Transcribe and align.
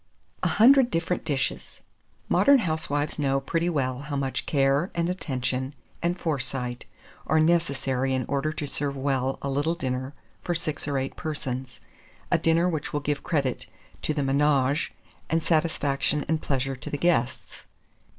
A 0.41 0.47
HUNDRED 0.47 0.89
DIFFERENT 0.89 1.25
DISHES. 1.25 1.83
Modern 2.27 2.57
housewives 2.57 3.19
know 3.19 3.39
pretty 3.39 3.69
well 3.69 3.99
how 3.99 4.15
much 4.15 4.47
care, 4.47 4.89
and 4.95 5.07
attention, 5.11 5.75
and 6.01 6.19
foresight 6.19 6.85
are 7.27 7.39
necessary 7.39 8.15
in 8.15 8.25
order 8.25 8.51
to 8.51 8.65
serve 8.65 8.97
well 8.97 9.37
a 9.43 9.49
little 9.51 9.75
dinner 9.75 10.15
for 10.41 10.55
six 10.55 10.87
or 10.87 10.97
eight 10.97 11.15
persons, 11.15 11.81
a 12.31 12.39
dinner 12.39 12.67
which 12.67 12.93
will 12.93 12.99
give 12.99 13.21
credit 13.21 13.67
to 14.01 14.15
the 14.15 14.23
ménage, 14.23 14.89
and 15.29 15.43
satisfaction 15.43 16.25
and 16.27 16.41
pleasure 16.41 16.75
to 16.75 16.89
the 16.89 16.97
guests. 16.97 17.67